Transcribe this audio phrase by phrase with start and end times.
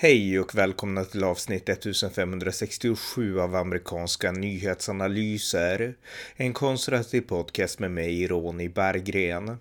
[0.00, 5.94] Hej och välkomna till avsnitt 1567 av amerikanska nyhetsanalyser.
[6.36, 9.56] En konservativ podcast med mig, Ronny Berggren.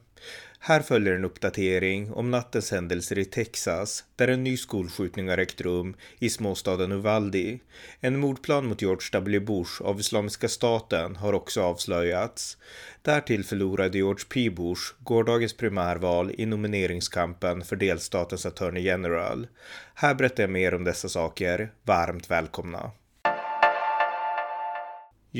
[0.68, 5.62] Här följer en uppdatering om nattens händelser i Texas där en ny skolskjutning har ägt
[5.62, 7.60] rum i småstaden Uvalde.
[8.00, 9.40] En mordplan mot George W.
[9.40, 12.58] Bush av Islamiska staten har också avslöjats.
[13.02, 14.50] Därtill förlorade George P.
[14.50, 19.48] Bush gårdagens primärval i nomineringskampen för delstatens Attorney General.
[19.94, 21.72] Här berättar jag mer om dessa saker.
[21.84, 22.92] Varmt välkomna!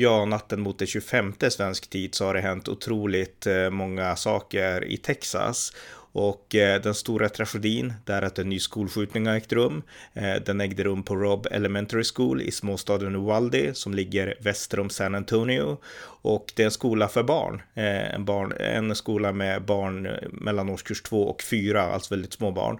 [0.00, 4.84] Ja, natten mot det 25 svensk tid så har det hänt otroligt eh, många saker
[4.84, 5.72] i Texas.
[6.12, 9.82] Och eh, den stora tragedin är att en ny skolskjutning har ägt rum.
[10.12, 14.90] Eh, den ägde rum på Robb Elementary School i småstaden Uvalde som ligger väster om
[14.90, 15.76] San Antonio.
[16.22, 17.62] Och det är en skola för barn.
[17.74, 22.78] En, barn, en skola med barn mellan årskurs 2 och 4, alltså väldigt små barn.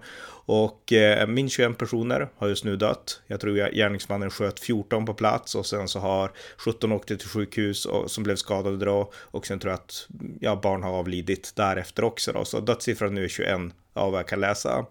[0.51, 3.21] Och eh, minst 21 personer har just nu dött.
[3.27, 7.85] Jag tror gärningsmannen sköt 14 på plats och sen så har 17 åkt till sjukhus
[7.85, 9.11] och, som blev skadade då.
[9.15, 10.07] Och sen tror jag att
[10.39, 12.45] ja, barn har avlidit därefter också då.
[12.45, 13.61] Så dödssiffran nu är 21
[13.99, 14.85] av vad jag kan läsa.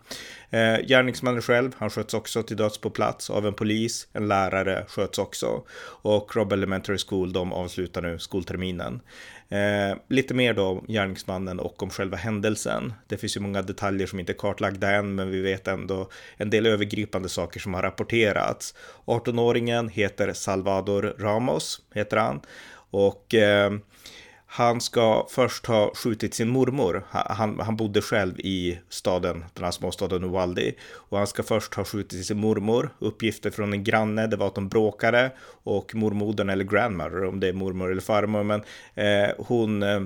[0.50, 4.84] Eh, gärningsmannen själv, han sköts också till döds på plats av en polis, en lärare
[4.88, 5.62] sköts också.
[6.02, 9.00] Och Rob Elementary School, de avslutar nu skolterminen.
[9.48, 12.92] Eh, lite mer då om gärningsmannen och om själva händelsen.
[13.06, 16.50] Det finns ju många detaljer som inte är kartlagda än, men vi vet ändå en
[16.50, 18.74] del övergripande saker som har rapporterats.
[19.04, 22.40] 18-åringen heter Salvador Ramos, heter han.
[22.90, 23.72] Och eh,
[24.50, 27.04] han ska först ha skjutit sin mormor.
[27.10, 30.72] Han, han bodde själv i staden, den här småstaden Uvalde.
[30.92, 32.90] Och han ska först ha skjutit sin mormor.
[32.98, 35.32] Uppgifter från en granne, det var att de bråkade.
[35.62, 38.62] Och mormodern, eller grandmother, om det är mormor eller farmor, men
[38.94, 40.00] eh, hon eh,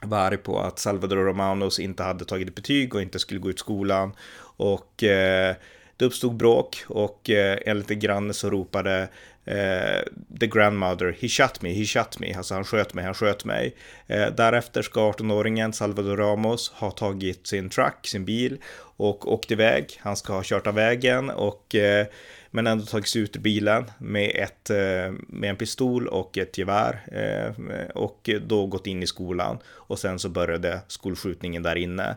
[0.00, 3.58] var arg på att Salvador Romanos inte hade tagit betyg och inte skulle gå ut
[3.58, 4.12] skolan.
[4.56, 5.54] Och eh,
[5.96, 9.08] det uppstod bråk och eh, enligt en granne så ropade
[9.46, 10.02] Eh,
[10.40, 13.76] the grandmother, he shot me, he shot me, alltså han sköt mig, han sköt mig.
[14.06, 18.58] Eh, därefter ska 18-åringen Salvador Ramos ha tagit sin truck, sin bil
[18.96, 19.98] och åkt iväg.
[19.98, 22.06] Han ska ha kört av vägen och eh,
[22.50, 26.58] men ändå tagit sig ut ur bilen med, ett, eh, med en pistol och ett
[26.58, 32.16] gevär eh, och då gått in i skolan och sen så började skolskjutningen där inne.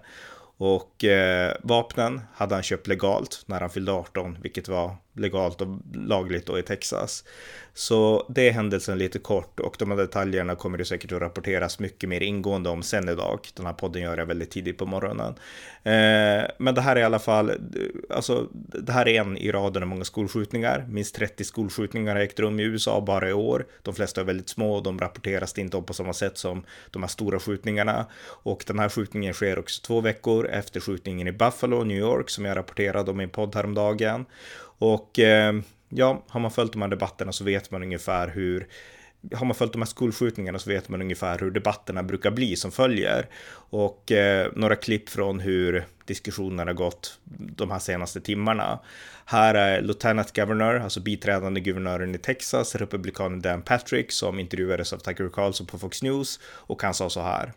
[0.61, 1.05] Och
[1.61, 6.59] vapnen hade han köpt legalt när han fyllde 18, vilket var legalt och lagligt då
[6.59, 7.23] i Texas.
[7.73, 11.79] Så det är händelsen lite kort och de här detaljerna kommer det säkert att rapporteras
[11.79, 13.39] mycket mer ingående om sen idag.
[13.53, 15.33] Den här podden gör jag väldigt tidigt på morgonen.
[15.83, 17.51] Eh, men det här är i alla fall,
[18.09, 20.85] alltså det här är en i raden av många skolskjutningar.
[20.89, 23.65] Minst 30 skolskjutningar har ägt rum i USA bara i år.
[23.83, 27.03] De flesta är väldigt små och de rapporteras inte om på samma sätt som de
[27.03, 28.05] här stora skjutningarna.
[28.43, 32.45] Och den här skjutningen sker också två veckor efter skjutningen i Buffalo, New York, som
[32.45, 34.25] jag rapporterade om i en podd häromdagen.
[34.79, 35.53] Och eh,
[35.89, 38.67] ja, har man följt de här debatterna så vet man ungefär hur
[39.33, 42.71] har man följt de här skolskjutningarna så vet man ungefär hur debatterna brukar bli som
[42.71, 43.27] följer.
[43.69, 47.19] Och eh, några klipp från hur diskussionerna gått
[47.55, 48.79] de här senaste timmarna.
[49.25, 54.97] Här är Lieutenant Governor, alltså biträdande guvernören i Texas, republikanen Dan Patrick, som intervjuades av
[54.97, 57.53] Tucker Carlson på Fox News och han sa så här.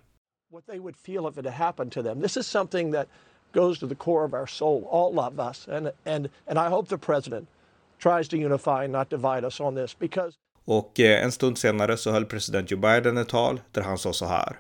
[0.52, 2.22] What they would feel if it happened to them.
[2.22, 3.08] This is something that
[3.52, 5.66] goes to the core of our soul, all of us.
[5.70, 7.48] And, and, and I hope the president
[7.98, 11.96] tries to unify and not divide us on this because och eh, en stund senare
[11.96, 14.58] så höll president Joe Biden ett tal där han sa så här.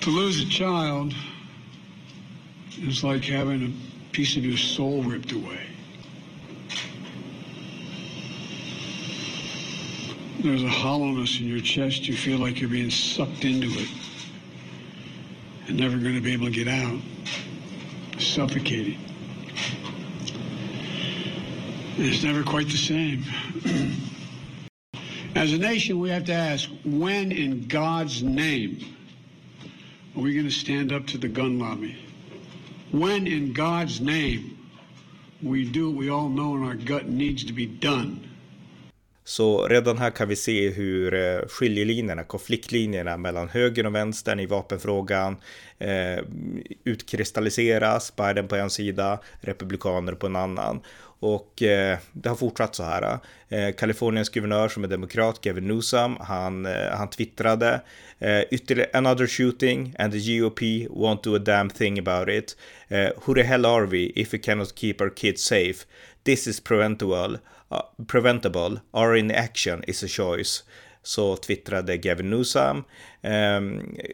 [0.00, 1.14] To lose a child
[2.88, 3.72] is like having a
[4.12, 5.68] piece of your soul ripped away.
[10.42, 12.08] There's a hollowness in your chest.
[12.08, 13.88] You feel like you're being sucked into it
[15.68, 17.00] and never going to be able to get out.
[18.20, 18.98] Suffocating.
[21.96, 23.24] It's never quite the same.
[25.34, 28.84] As a nation, we have to ask when, in God's name,
[30.16, 31.96] are we going to stand up to the gun lobby?
[32.90, 34.58] When, in God's name,
[35.42, 38.27] we do what we all know in our gut needs to be done
[39.28, 44.46] Så redan här kan vi se hur eh, skiljelinjerna, konfliktlinjerna mellan höger och vänstern i
[44.46, 45.36] vapenfrågan
[45.78, 46.24] eh,
[46.84, 48.16] utkristalliseras.
[48.16, 50.80] Biden på en sida, republikaner på en annan.
[51.20, 53.18] Och eh, det har fortsatt så här.
[53.48, 57.80] Eh, Kaliforniens guvernör som är demokrat, Gavin Newsom, han, eh, han twittrade
[58.18, 62.56] eh, ytterligare another shooting and the GOP won't do a damn thing about it.
[62.88, 65.86] Eh, who the hell are we if we cannot keep our kids safe?
[66.24, 67.38] This is preventable.
[67.70, 68.80] Uh, preventable.
[68.94, 70.62] Our inaction is a choice
[71.08, 72.84] så twittrade Gavin Newsom,
[73.22, 73.60] eh,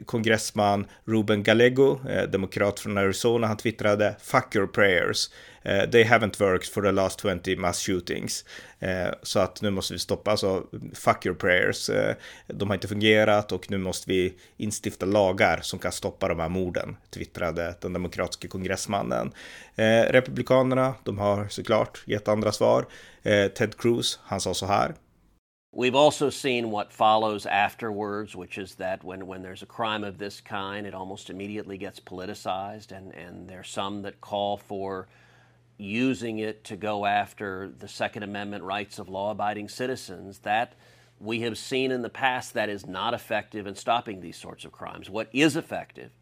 [0.07, 5.31] kongressman Ruben Gallego, eh, demokrat från Arizona, han twittrade “Fuck your prayers”.
[5.63, 8.45] Eh, they haven't worked for the last 20 mass shootings.
[8.79, 10.63] Eh, så att nu måste vi stoppa, alltså
[10.95, 11.91] fuck your prayers.
[11.91, 12.15] Eh,
[12.47, 16.49] de har inte fungerat och nu måste vi instifta lagar som kan stoppa de här
[16.49, 19.33] morden, twittrade den demokratiska kongressmannen.
[20.09, 22.87] Republikanerna, de har såklart gett andra svar.
[23.55, 24.95] Ted Cruz, han sa så här.
[25.77, 30.19] We've also seen what follows afterwards, which is that when, when there's a crime of
[30.19, 35.09] this kind, it almost immediately gets politicized, and, and there's some that call for
[35.77, 40.39] using it to go after the Second Amendment rights of law abiding citizens.
[40.39, 40.75] That
[41.19, 44.71] we have seen in the past that is not effective in stopping these sorts of
[44.71, 45.11] crimes.
[45.11, 46.13] What is effective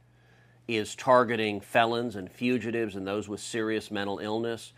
[0.67, 4.73] is targeting felons and fugitives and those with serious mental illness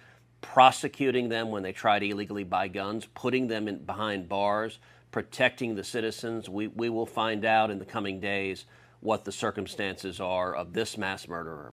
[0.45, 4.79] prosecuting them when they try to illegally buy guns, putting them in, behind bars,
[5.11, 6.49] protecting the citizens.
[6.49, 8.67] We, we will find out in the coming days
[9.01, 11.74] what the circumstances are of this mass murderer.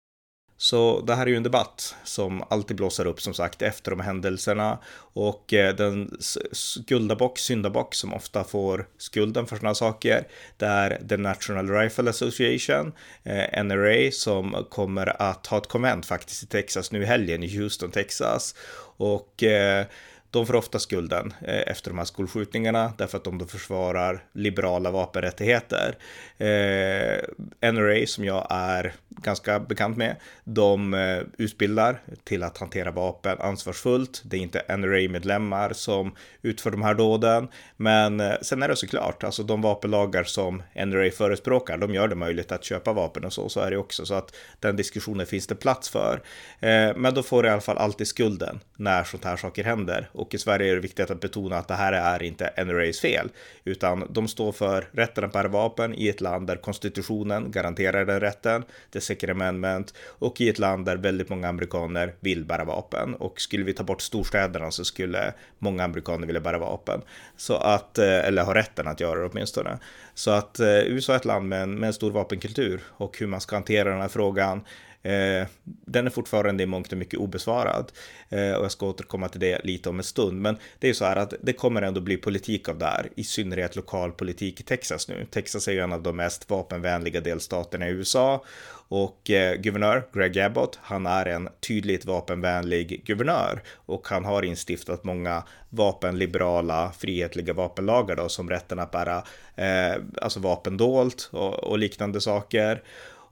[0.57, 3.99] Så det här är ju en debatt som alltid blåser upp som sagt efter de
[3.99, 4.77] händelserna
[5.13, 6.17] och eh, den
[6.51, 10.27] skuldabock, syndabock som ofta får skulden för sådana saker
[10.57, 12.93] det är The National Rifle Association,
[13.23, 17.57] eh, NRA, som kommer att ha ett konvent faktiskt i Texas nu i helgen i
[17.57, 18.55] Houston, Texas.
[18.97, 19.85] Och eh,
[20.31, 24.91] de får ofta skulden eh, efter de här skolskjutningarna därför att de då försvarar liberala
[24.91, 25.95] vapenrättigheter.
[26.37, 33.37] Eh, NRA som jag är ganska bekant med, de eh, utbildar till att hantera vapen
[33.39, 34.21] ansvarsfullt.
[34.25, 37.47] Det är inte NRA-medlemmar som utför de här dåden,
[37.77, 42.15] men eh, sen är det såklart, alltså de vapenlagar som NRA förespråkar, de gör det
[42.15, 45.47] möjligt att köpa vapen och så, så är det också, så att den diskussionen finns
[45.47, 46.21] det plats för.
[46.59, 50.33] Eh, men då får i alla fall alltid skulden när sånt här saker händer och
[50.33, 53.29] i Sverige är det viktigt att betona att det här är inte NRAs fel,
[53.63, 58.19] utan de står för rätten att bära vapen i ett land där konstitutionen garanterar den
[58.19, 63.15] rätten, the second amendment, och i ett land där väldigt många amerikaner vill bära vapen.
[63.15, 67.01] Och skulle vi ta bort storstäderna så skulle många amerikaner vilja bära vapen.
[67.37, 69.79] Så att, eh, eller ha rätten att göra det åtminstone.
[70.13, 73.27] Så att eh, USA är ett land med en, med en stor vapenkultur och hur
[73.27, 74.61] man ska hantera den här frågan
[75.07, 75.47] Eh,
[75.85, 77.91] den är fortfarande i mångt och mycket obesvarad
[78.29, 80.41] eh, och jag ska återkomma till det lite om en stund.
[80.41, 83.23] Men det är så här att det kommer ändå bli politik av det här, i
[83.23, 85.25] synnerhet lokal politik i Texas nu.
[85.31, 88.43] Texas är ju en av de mest vapenvänliga delstaterna i USA
[88.89, 95.03] och eh, guvernör Greg Abbott, han är en tydligt vapenvänlig guvernör och han har instiftat
[95.03, 99.23] många vapenliberala, frihetliga vapenlagar då, som rätten att bära
[99.55, 102.83] eh, alltså vapen dolt och, och liknande saker.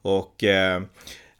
[0.01, 0.81] Och eh,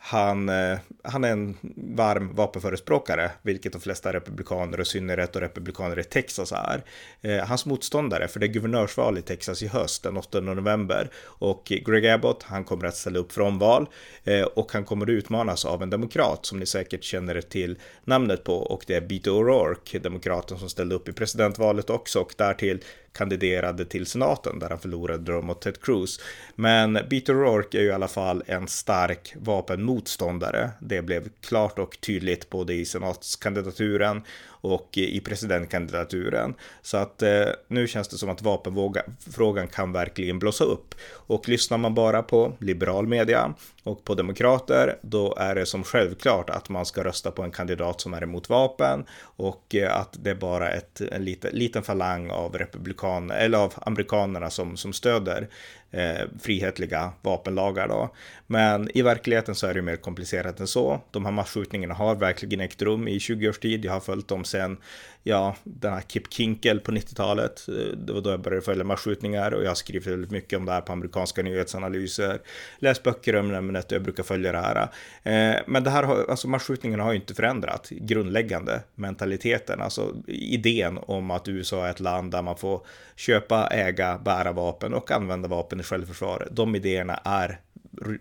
[0.07, 5.99] han, eh, han är en varm vapenförespråkare, vilket de flesta republikaner och synnerhet och republikaner
[5.99, 6.83] i Texas är.
[7.21, 11.65] Eh, hans motståndare, för det är guvernörsval i Texas i höst, den 8 november, och
[11.65, 13.89] Greg Abbott, han kommer att ställa upp för omval
[14.23, 18.43] eh, och han kommer att utmanas av en demokrat som ni säkert känner till namnet
[18.43, 22.83] på och det är Beto O'Rourke, demokraten som ställde upp i presidentvalet också och därtill
[23.15, 26.19] kandiderade till senaten där han förlorade då mot Ted Cruz.
[26.56, 30.69] Men Beto O'Rourke är ju i alla fall en stark vapenmotståndare.
[30.79, 34.21] Det blev klart och tydligt både i senatskandidaturen
[34.65, 36.53] och i presidentkandidaturen.
[36.81, 40.95] Så att eh, nu känns det som att vapenfrågan kan verkligen blåsa upp.
[41.12, 43.53] Och lyssnar man bara på liberal media
[43.83, 48.01] och på demokrater, då är det som självklart att man ska rösta på en kandidat
[48.01, 52.29] som är emot vapen och eh, att det är bara ett, en liten, liten falang
[52.29, 55.47] av republikaner eller av amerikanerna som, som stöder
[55.95, 58.09] eh, frihetliga vapenlagar då.
[58.47, 61.01] Men i verkligheten så är det mer komplicerat än så.
[61.11, 63.85] De här masskjutningarna har verkligen ägt rum i 20 års tid.
[63.85, 64.77] Jag har följt dem sen,
[65.23, 67.67] ja, den här Kip Kinkel på 90-talet.
[67.67, 70.65] Eh, det var då jag började följa masskjutningar och jag har skrivit väldigt mycket om
[70.65, 72.39] det här på amerikanska nyhetsanalyser.
[72.79, 74.81] Läst böcker om ämnet och jag brukar följa det här.
[75.23, 80.97] Eh, men det här har, alltså masskjutningarna har ju inte förändrat grundläggande mentaliteten, alltså idén
[80.97, 82.81] om att USA är ett land där man får
[83.15, 86.48] köpa, äga, bära vapen och använda vapen i självförsvar.
[86.51, 87.60] De idéerna är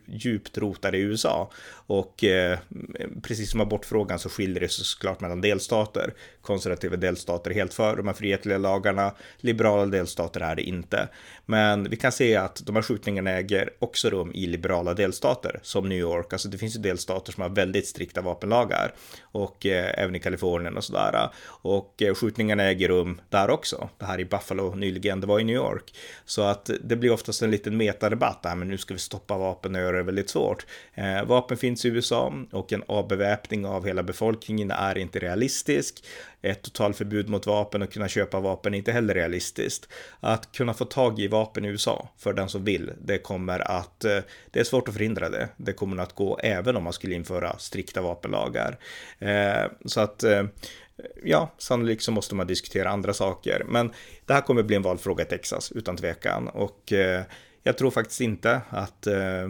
[0.06, 1.50] djupt rotade i USA.
[1.86, 2.58] Och eh,
[3.22, 6.14] precis som abortfrågan så skiljer det sig såklart mellan delstater.
[6.42, 11.08] Konservativa delstater är helt för de här frihetliga lagarna, liberala delstater är det inte.
[11.46, 15.88] Men vi kan se att de här skjutningarna äger också rum i liberala delstater som
[15.88, 16.32] New York.
[16.32, 20.76] Alltså det finns ju delstater som har väldigt strikta vapenlagar och eh, även i Kalifornien
[20.76, 21.30] och sådär.
[21.46, 23.88] Och eh, skjutningarna äger rum där också.
[23.98, 25.94] Det här i Buffalo nyligen, det var i New York.
[26.24, 29.74] Så att det blir oftast en liten metadebatt men nu ska vi stoppa vapen vapen
[29.74, 30.66] och göra det väldigt svårt.
[30.94, 36.04] Eh, vapen finns finns i USA och en avbeväpning av hela befolkningen är inte realistisk.
[36.42, 39.88] Ett totalförbud mot vapen och kunna köpa vapen är inte heller realistiskt.
[40.20, 44.04] Att kunna få tag i vapen i USA för den som vill, det kommer att,
[44.04, 44.18] eh,
[44.50, 45.48] det är svårt att förhindra det.
[45.56, 48.78] Det kommer att gå även om man skulle införa strikta vapenlagar.
[49.18, 50.42] Eh, så att eh,
[51.24, 53.64] ja, sannolikt så måste man diskutera andra saker.
[53.68, 53.92] Men
[54.26, 56.48] det här kommer bli en valfråga i Texas utan tvekan.
[56.48, 57.22] Och eh,
[57.66, 59.49] jag tror faktiskt inte att, eh,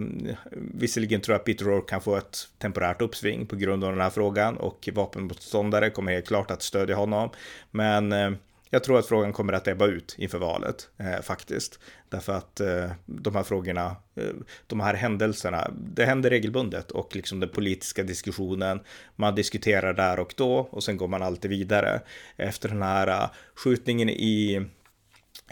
[0.53, 4.01] visserligen tror jag att Peter Rourke kan få ett temporärt uppsving på grund av den
[4.01, 7.31] här frågan och vapenmotståndare kommer helt klart att stödja honom.
[7.71, 8.31] Men eh,
[8.75, 11.79] jag tror att frågan kommer att ebba ut inför valet eh, faktiskt.
[12.09, 14.35] Därför att eh, de här frågorna, eh,
[14.67, 18.81] de här händelserna, det händer regelbundet och liksom den politiska diskussionen,
[19.17, 22.01] man diskuterar där och då och sen går man alltid vidare.
[22.37, 24.67] Efter den här uh, skjutningen i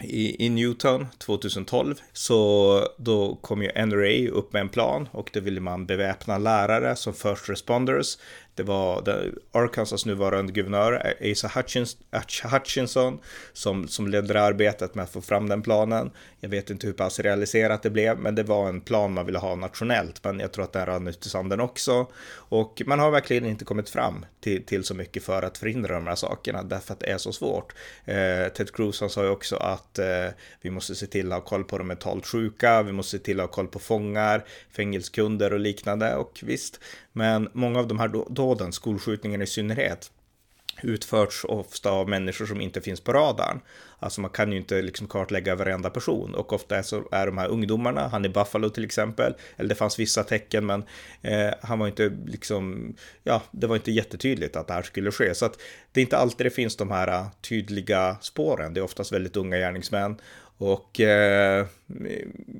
[0.01, 5.39] i, i Newton 2012 så då kom ju NRA upp med en plan och då
[5.39, 8.17] ville man beväpna lärare som first responders
[8.55, 9.03] det var
[9.51, 11.97] Arkansas nuvarande guvernör Asa Hutchins,
[12.51, 13.19] Hutchinson
[13.53, 16.11] som, som ledde arbetet med att få fram den planen.
[16.39, 19.39] Jag vet inte hur pass realiserat det blev, men det var en plan man ville
[19.39, 20.23] ha nationellt.
[20.23, 22.07] Men jag tror att den rann ut i sanden också.
[22.33, 26.07] Och man har verkligen inte kommit fram till, till så mycket för att förhindra de
[26.07, 27.73] här sakerna, därför att det är så svårt.
[28.05, 30.27] Eh, Ted Cruz han sa ju också att eh,
[30.61, 33.39] vi måste se till att ha koll på de mentalt sjuka, vi måste se till
[33.39, 36.15] att ha koll på fångar, fängelskunder och liknande.
[36.15, 36.79] Och visst,
[37.11, 38.07] men många av de här
[38.43, 40.11] sådan, skolskjutningen i synnerhet,
[40.81, 43.59] utförts ofta av människor som inte finns på radarn.
[43.99, 47.37] Alltså man kan ju inte liksom kartlägga varenda person och ofta är, så är de
[47.37, 50.83] här ungdomarna, han i Buffalo till exempel, eller det fanns vissa tecken men
[51.21, 55.35] eh, han var inte liksom, ja, det var inte jättetydligt att det här skulle ske.
[55.35, 55.59] Så att
[55.91, 59.37] det är inte alltid det finns de här eh, tydliga spåren, det är oftast väldigt
[59.37, 60.15] unga gärningsmän
[60.63, 61.65] och eh,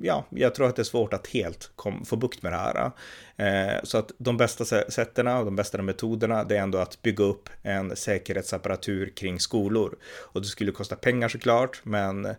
[0.02, 2.90] ja, jag tror att det är svårt att helt kom, få bukt med det här.
[3.36, 7.24] Eh, så att de bästa sätten och de bästa metoderna det är ändå att bygga
[7.24, 9.96] upp en säkerhetsapparatur kring skolor.
[10.04, 12.34] Och det skulle kosta pengar såklart, men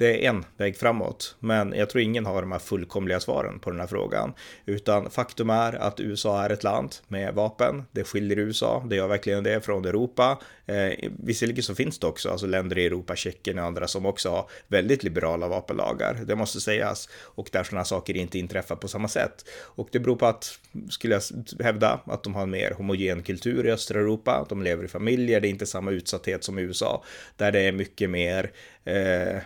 [0.00, 3.70] det är en väg framåt, men jag tror ingen har de här fullkomliga svaren på
[3.70, 4.32] den här frågan.
[4.66, 7.82] Utan faktum är att USA är ett land med vapen.
[7.92, 10.38] Det skiljer USA, det gör verkligen det från Europa.
[10.66, 14.30] Eh, visserligen så finns det också alltså länder i Europa, Tjeckien och andra som också
[14.30, 16.20] har väldigt liberala vapenlagar.
[16.26, 19.44] Det måste sägas och där sådana saker inte inträffar på samma sätt.
[19.52, 20.58] Och det beror på att,
[20.90, 21.22] skulle jag
[21.64, 24.46] hävda, att de har en mer homogen kultur i östra Europa.
[24.48, 27.04] De lever i familjer, det är inte samma utsatthet som i USA
[27.36, 28.50] där det är mycket mer
[28.84, 29.40] Eh,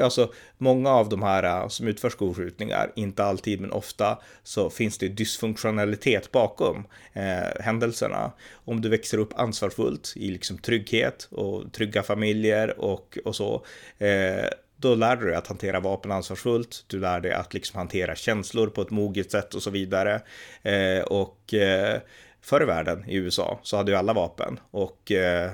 [0.00, 4.98] alltså många av de här äh, som utför skolskjutningar, inte alltid men ofta, så finns
[4.98, 8.32] det dysfunktionalitet bakom eh, händelserna.
[8.52, 13.64] Om du växer upp ansvarsfullt i liksom trygghet och trygga familjer och, och så,
[13.98, 16.84] eh, då lär du dig att hantera vapen ansvarsfullt.
[16.86, 20.22] Du lär dig att liksom hantera känslor på ett moget sätt och så vidare.
[20.62, 22.00] Eh, och eh,
[22.40, 25.50] förr i världen i USA så hade ju alla vapen och eh,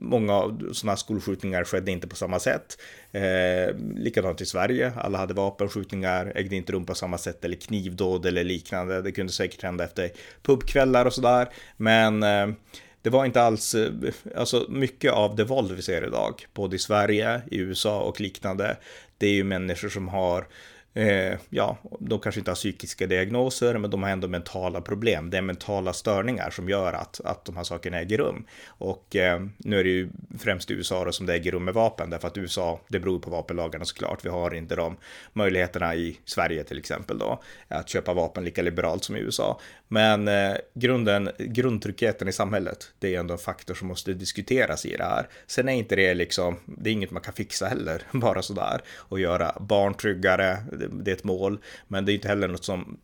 [0.00, 2.78] Många av sådana här skolskjutningar skedde inte på samma sätt.
[3.12, 8.26] Eh, likadant i Sverige, alla hade vapenskjutningar, ägde inte rum på samma sätt eller knivdåd
[8.26, 9.02] eller liknande.
[9.02, 10.10] Det kunde säkert hända efter
[10.42, 11.48] pubkvällar och sådär.
[11.76, 12.48] Men eh,
[13.02, 13.92] det var inte alls, eh,
[14.36, 18.76] alltså mycket av det våld vi ser idag, både i Sverige, i USA och liknande,
[19.18, 20.46] det är ju människor som har
[20.94, 25.30] eh, ja, de kanske inte har psykiska diagnoser, men de har ändå mentala problem.
[25.30, 28.44] Det är mentala störningar som gör att, att de här sakerna äger rum.
[28.66, 31.74] Och eh, nu är det ju främst i USA då som det äger rum med
[31.74, 34.24] vapen, därför att USA, det beror på vapenlagarna såklart.
[34.24, 34.96] Vi har inte de
[35.32, 39.60] möjligheterna i Sverige till exempel då, att köpa vapen lika liberalt som i USA.
[39.88, 44.96] Men eh, grunden, grundtryggheten i samhället, det är ändå en faktor som måste diskuteras i
[44.96, 45.28] det här.
[45.46, 49.20] Sen är inte det liksom, det är inget man kan fixa heller, bara sådär, och
[49.20, 51.58] göra barn tryggare, det är ett mål,
[51.88, 52.98] men det är inte heller något som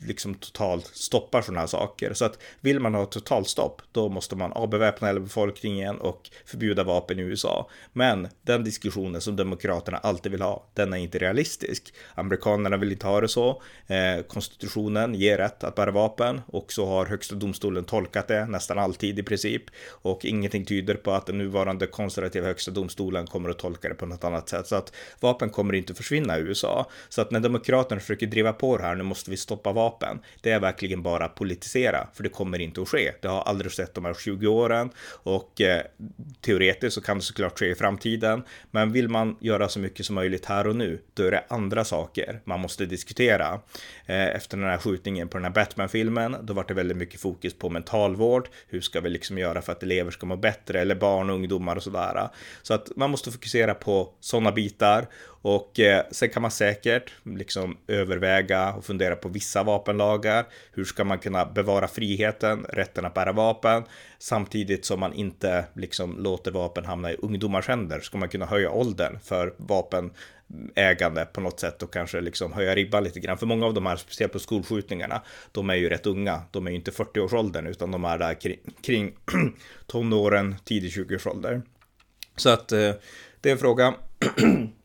[0.00, 2.14] liksom totalt stoppar sådana här saker.
[2.14, 7.18] Så att vill man ha totalstopp, då måste man avbeväpna hela befolkningen och förbjuda vapen
[7.18, 7.70] i USA.
[7.92, 11.94] Men den diskussionen som Demokraterna alltid vill ha, den är inte realistisk.
[12.14, 13.62] Amerikanerna vill inte ha det så.
[13.86, 18.78] Eh, konstitutionen ger rätt att bära vapen och så har högsta domstolen tolkat det nästan
[18.78, 19.62] alltid i princip.
[19.88, 24.06] Och ingenting tyder på att den nuvarande konservativa högsta domstolen kommer att tolka det på
[24.06, 24.66] något annat sätt.
[24.66, 26.90] Så att vapen kommer inte försvinna i USA.
[27.08, 30.20] Så att när Demokraterna försöker driva på det här, nu måste vi stoppa köpa vapen.
[30.42, 33.12] Det är verkligen bara politisera, för det kommer inte att ske.
[33.22, 34.90] Det har aldrig sett de här 20 åren
[35.24, 35.82] och eh,
[36.40, 38.42] teoretiskt så kan det såklart ske i framtiden.
[38.70, 41.84] Men vill man göra så mycket som möjligt här och nu, då är det andra
[41.84, 43.60] saker man måste diskutera.
[44.06, 47.54] Eh, efter den här skjutningen på den här Batman-filmen, då var det väldigt mycket fokus
[47.54, 48.48] på mentalvård.
[48.68, 51.76] Hur ska vi liksom göra för att elever ska må bättre eller barn och ungdomar
[51.76, 52.28] och sådär.
[52.62, 55.06] Så att man måste fokusera på sådana bitar
[55.42, 60.46] och eh, sen kan man säkert liksom överväga och fundera på vissa vapenlagar.
[60.72, 63.82] Hur ska man kunna bevara friheten, rätten att bära vapen,
[64.18, 68.00] samtidigt som man inte liksom låter vapen hamna i ungdomars händer?
[68.00, 73.04] Ska man kunna höja åldern för vapenägande på något sätt och kanske liksom höja ribban
[73.04, 73.38] lite grann.
[73.38, 76.42] För många av de här, speciellt på skolskjutningarna, de är ju rätt unga.
[76.50, 79.12] De är ju inte 40-årsåldern utan de är där kring, kring
[79.86, 81.62] tonåren, tidig 20-årsålder.
[82.36, 82.92] Så att eh,
[83.40, 83.94] det är en fråga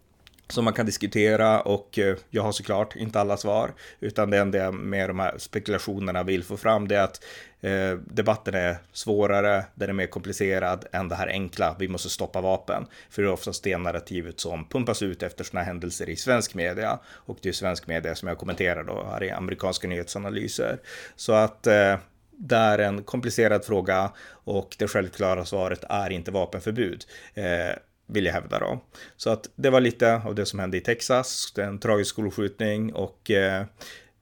[0.53, 4.57] som man kan diskutera och eh, jag har såklart inte alla svar, utan det enda
[4.57, 7.23] jag med de här spekulationerna vill få fram det är att
[7.61, 12.41] eh, debatten är svårare, den är mer komplicerad än det här enkla, vi måste stoppa
[12.41, 12.85] vapen.
[13.09, 16.99] För det är oftast det narrativet som pumpas ut efter sådana händelser i svensk media
[17.05, 20.79] och det är svensk media som jag kommenterar då här i amerikanska nyhetsanalyser.
[21.15, 21.97] Så att eh,
[22.31, 27.05] det är en komplicerad fråga och det självklara svaret är inte vapenförbud.
[27.33, 28.79] Eh, vill jag hävda då.
[29.17, 33.31] Så att det var lite av det som hände i Texas, en tragisk skolskjutning och
[33.31, 33.65] eh,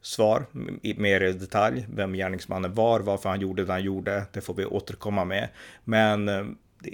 [0.02, 0.46] svar
[0.82, 1.88] mer i detalj.
[1.94, 5.50] Vem gärningsmannen var, varför han gjorde det han gjorde, det får vi återkomma med.
[5.84, 6.46] Men eh,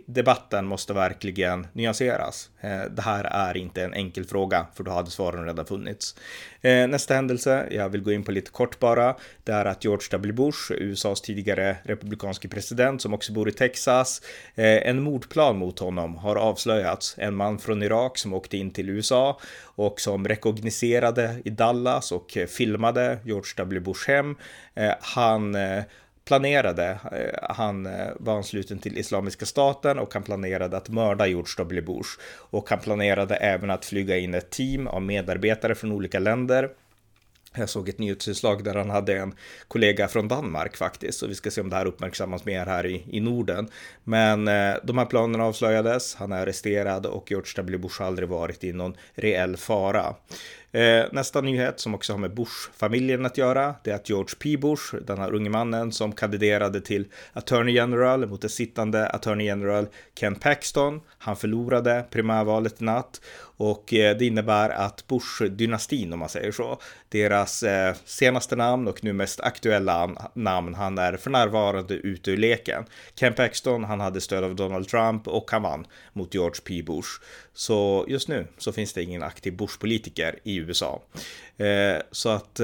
[0.05, 2.49] debatten måste verkligen nyanseras.
[2.61, 6.15] Eh, det här är inte en enkel fråga, för då hade svaren redan funnits.
[6.61, 10.07] Eh, nästa händelse, jag vill gå in på lite kort bara, det är att George
[10.11, 10.33] W.
[10.33, 14.21] Bush, USAs tidigare republikanske president som också bor i Texas,
[14.55, 17.15] eh, en mordplan mot honom har avslöjats.
[17.17, 22.37] En man från Irak som åkte in till USA och som rekogniserade i Dallas och
[22.47, 23.79] filmade George W.
[23.79, 24.35] Bush hem.
[25.01, 25.55] Han
[26.27, 31.53] planerade, eh, han eh, var ansluten till Islamiska staten och han planerade att mörda George
[31.57, 31.81] W.
[31.81, 32.09] Bush.
[32.49, 36.69] Och han planerade även att flyga in ett team av medarbetare från olika länder
[37.55, 39.33] jag såg ett nyhetsinslag där han hade en
[39.67, 43.03] kollega från Danmark faktiskt, så vi ska se om det här uppmärksammas mer här i,
[43.09, 43.69] i Norden.
[44.03, 47.77] Men eh, de här planerna avslöjades, han är arresterad och George W.
[47.77, 50.15] Bush har aldrig varit i någon reell fara.
[50.71, 54.57] Eh, nästa nyhet som också har med Bush-familjen att göra, det är att George P.
[54.57, 59.87] Bush, den här unge mannen som kandiderade till Attorney General mot det sittande Attorney General
[60.19, 63.21] Ken Paxton, han förlorade primärvalet i natt
[63.57, 69.03] och eh, det innebär att Bush-dynastin, om man säger så, deras eh, senaste namn och
[69.03, 72.85] nu mest aktuella namn, han är för närvarande ute ur leken.
[73.15, 76.83] Ken Paxton, han hade stöd av Donald Trump och han vann mot George P.
[76.83, 77.09] Bush.
[77.53, 81.01] Så just nu så finns det ingen aktiv Bush-politiker i USA.
[81.57, 82.59] Eh, så att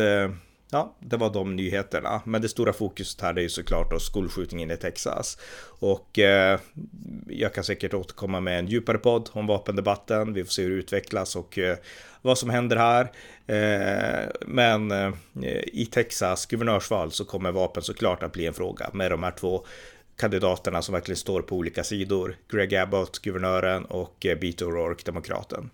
[0.74, 2.22] ja, det var de nyheterna.
[2.26, 5.38] Men det stora fokuset här är ju såklart då skolskjutningen i Texas.
[5.80, 6.60] Och eh,
[7.28, 10.34] jag kan säkert återkomma med en djupare podd om vapendebatten.
[10.34, 11.78] Vi får se hur det utvecklas och eh,
[12.22, 13.12] vad som händer här.
[13.48, 15.14] Eh, men eh,
[15.64, 19.66] i Texas guvernörsval så kommer vapen såklart att bli en fråga med de här två
[20.18, 22.36] kandidaterna som verkligen står på olika sidor.
[22.52, 25.70] Greg Abbott, guvernören och eh, Beto O'Rourke, demokraten.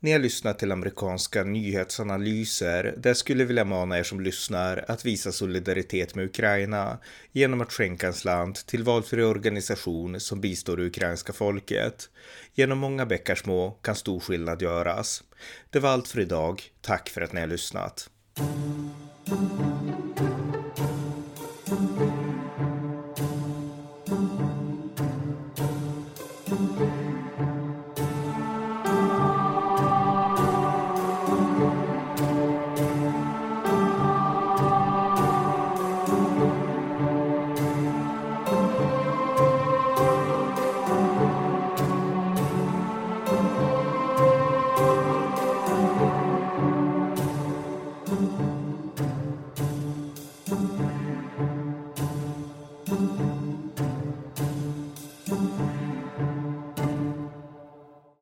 [0.00, 5.32] Ni har lyssnat till amerikanska nyhetsanalyser, där skulle vilja mana er som lyssnar att visa
[5.32, 6.98] solidaritet med Ukraina
[7.32, 12.10] genom att skänka en slant till valfri organisation som bistår det ukrainska folket.
[12.54, 15.22] Genom många bäckar små kan stor skillnad göras.
[15.70, 16.62] Det var allt för idag.
[16.80, 18.10] Tack för att ni har lyssnat.